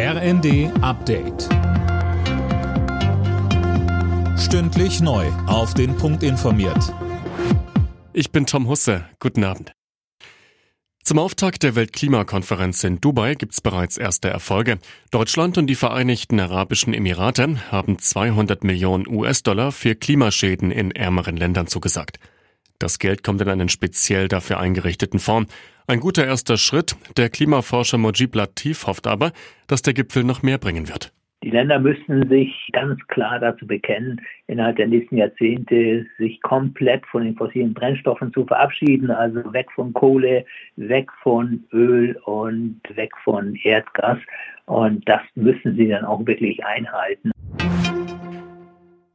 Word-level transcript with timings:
RND 0.00 0.70
Update. 0.80 1.48
Stündlich 4.38 5.00
neu. 5.00 5.26
Auf 5.48 5.74
den 5.74 5.96
Punkt 5.96 6.22
informiert. 6.22 6.94
Ich 8.12 8.30
bin 8.30 8.46
Tom 8.46 8.68
Husse. 8.68 9.06
Guten 9.18 9.42
Abend. 9.42 9.72
Zum 11.02 11.18
Auftakt 11.18 11.64
der 11.64 11.74
Weltklimakonferenz 11.74 12.84
in 12.84 13.00
Dubai 13.00 13.34
gibt 13.34 13.54
es 13.54 13.60
bereits 13.60 13.96
erste 13.96 14.28
Erfolge. 14.28 14.78
Deutschland 15.10 15.58
und 15.58 15.66
die 15.66 15.74
Vereinigten 15.74 16.38
Arabischen 16.38 16.94
Emirate 16.94 17.72
haben 17.72 17.98
200 17.98 18.62
Millionen 18.62 19.08
US-Dollar 19.08 19.72
für 19.72 19.96
Klimaschäden 19.96 20.70
in 20.70 20.92
ärmeren 20.92 21.36
Ländern 21.36 21.66
zugesagt. 21.66 22.20
Das 22.78 23.00
Geld 23.00 23.24
kommt 23.24 23.40
in 23.40 23.48
einen 23.48 23.68
speziell 23.68 24.28
dafür 24.28 24.60
eingerichteten 24.60 25.18
Fonds. 25.18 25.52
Ein 25.88 25.98
guter 26.00 26.24
erster 26.24 26.56
Schritt. 26.56 26.96
Der 27.16 27.28
Klimaforscher 27.28 27.98
Mojib 27.98 28.36
Latif 28.36 28.86
hofft 28.86 29.06
aber, 29.06 29.32
dass 29.66 29.82
der 29.82 29.94
Gipfel 29.94 30.22
noch 30.22 30.42
mehr 30.42 30.58
bringen 30.58 30.88
wird. 30.88 31.12
Die 31.42 31.50
Länder 31.50 31.78
müssten 31.78 32.28
sich 32.28 32.68
ganz 32.72 33.00
klar 33.06 33.38
dazu 33.38 33.66
bekennen, 33.66 34.20
innerhalb 34.48 34.76
der 34.76 34.88
nächsten 34.88 35.16
Jahrzehnte 35.16 36.04
sich 36.18 36.40
komplett 36.42 37.06
von 37.06 37.24
den 37.24 37.36
fossilen 37.36 37.74
Brennstoffen 37.74 38.32
zu 38.32 38.44
verabschieden, 38.44 39.10
also 39.10 39.52
weg 39.52 39.68
von 39.74 39.92
Kohle, 39.92 40.44
weg 40.76 41.10
von 41.22 41.64
Öl 41.72 42.16
und 42.24 42.80
weg 42.94 43.12
von 43.22 43.54
Erdgas. 43.62 44.18
Und 44.66 45.08
das 45.08 45.22
müssen 45.36 45.76
sie 45.76 45.88
dann 45.88 46.04
auch 46.04 46.26
wirklich 46.26 46.64
einhalten. 46.64 47.30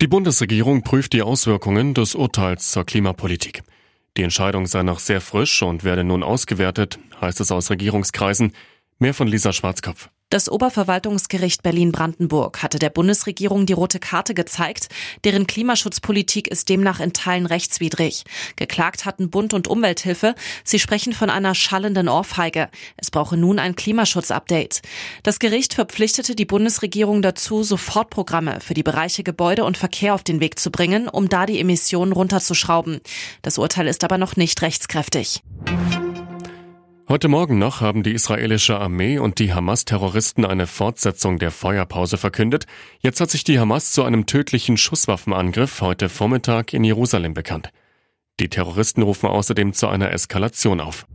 Die 0.03 0.07
Bundesregierung 0.09 0.81
prüft 0.81 1.13
die 1.13 1.21
Auswirkungen 1.21 1.93
des 1.93 2.13
Urteils 2.13 2.71
zur 2.71 2.83
Klimapolitik. 2.83 3.63
Die 4.17 4.23
Entscheidung 4.23 4.67
sei 4.67 4.83
noch 4.83 4.99
sehr 4.99 5.21
frisch 5.21 5.63
und 5.63 5.85
werde 5.85 6.03
nun 6.03 6.23
ausgewertet, 6.23 6.99
heißt 7.21 7.39
es 7.39 7.53
aus 7.53 7.69
Regierungskreisen. 7.69 8.51
Mehr 8.99 9.13
von 9.13 9.29
Lisa 9.29 9.53
Schwarzkopf. 9.53 10.09
Das 10.33 10.49
Oberverwaltungsgericht 10.49 11.61
Berlin-Brandenburg 11.61 12.63
hatte 12.63 12.79
der 12.79 12.89
Bundesregierung 12.89 13.67
die 13.67 13.73
rote 13.73 13.99
Karte 13.99 14.33
gezeigt. 14.33 14.89
Deren 15.25 15.45
Klimaschutzpolitik 15.45 16.47
ist 16.47 16.69
demnach 16.69 16.99
in 16.99 17.13
Teilen 17.13 17.45
rechtswidrig. 17.45 18.23
Geklagt 18.55 19.05
hatten 19.05 19.29
Bund 19.29 19.53
und 19.53 19.67
Umwelthilfe. 19.67 20.33
Sie 20.63 20.79
sprechen 20.79 21.13
von 21.13 21.29
einer 21.29 21.53
schallenden 21.53 22.09
Ohrfeige. 22.09 22.69
Es 22.97 23.11
brauche 23.11 23.37
nun 23.37 23.59
ein 23.59 23.75
Klimaschutzupdate. 23.75 24.81
Das 25.21 25.37
Gericht 25.37 25.75
verpflichtete 25.75 26.33
die 26.33 26.45
Bundesregierung 26.45 27.21
dazu, 27.21 27.61
Sofortprogramme 27.61 28.59
für 28.59 28.73
die 28.73 28.81
Bereiche 28.81 29.21
Gebäude 29.21 29.63
und 29.65 29.77
Verkehr 29.77 30.15
auf 30.15 30.23
den 30.23 30.39
Weg 30.39 30.57
zu 30.57 30.71
bringen, 30.71 31.09
um 31.09 31.29
da 31.29 31.45
die 31.45 31.59
Emissionen 31.59 32.11
runterzuschrauben. 32.11 33.01
Das 33.43 33.59
Urteil 33.59 33.85
ist 33.85 34.03
aber 34.03 34.17
noch 34.17 34.35
nicht 34.35 34.63
rechtskräftig. 34.63 35.43
Heute 37.13 37.27
Morgen 37.27 37.59
noch 37.59 37.79
haben 37.79 38.01
die 38.01 38.13
israelische 38.13 38.79
Armee 38.79 39.19
und 39.19 39.37
die 39.37 39.53
Hamas-Terroristen 39.53 40.45
eine 40.45 40.65
Fortsetzung 40.65 41.37
der 41.37 41.51
Feuerpause 41.51 42.17
verkündet. 42.17 42.65
Jetzt 43.01 43.21
hat 43.21 43.29
sich 43.29 43.43
die 43.43 43.59
Hamas 43.59 43.91
zu 43.91 44.03
einem 44.03 44.25
tödlichen 44.25 44.77
Schusswaffenangriff 44.77 45.81
heute 45.81 46.09
Vormittag 46.09 46.73
in 46.73 46.83
Jerusalem 46.83 47.35
bekannt. 47.35 47.69
Die 48.39 48.49
Terroristen 48.49 49.03
rufen 49.03 49.29
außerdem 49.29 49.73
zu 49.73 49.89
einer 49.89 50.11
Eskalation 50.11 50.81
auf. 50.81 51.05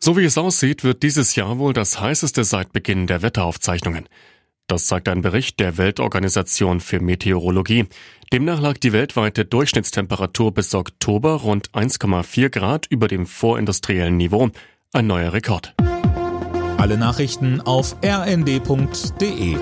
So 0.00 0.16
wie 0.16 0.24
es 0.24 0.38
aussieht, 0.38 0.82
wird 0.82 1.02
dieses 1.02 1.36
Jahr 1.36 1.58
wohl 1.58 1.74
das 1.74 2.00
heißeste 2.00 2.44
seit 2.44 2.72
Beginn 2.72 3.06
der 3.06 3.20
Wetteraufzeichnungen. 3.20 4.08
Das 4.72 4.86
zeigt 4.86 5.10
ein 5.10 5.20
Bericht 5.20 5.60
der 5.60 5.76
Weltorganisation 5.76 6.80
für 6.80 6.98
Meteorologie. 6.98 7.88
Demnach 8.32 8.58
lag 8.58 8.78
die 8.78 8.94
weltweite 8.94 9.44
Durchschnittstemperatur 9.44 10.54
bis 10.54 10.74
Oktober 10.74 11.32
rund 11.32 11.68
1,4 11.72 12.48
Grad 12.48 12.86
über 12.86 13.06
dem 13.06 13.26
vorindustriellen 13.26 14.16
Niveau. 14.16 14.48
Ein 14.94 15.08
neuer 15.08 15.34
Rekord. 15.34 15.74
Alle 16.78 16.96
Nachrichten 16.96 17.60
auf 17.60 17.96
rnd.de 18.02 19.58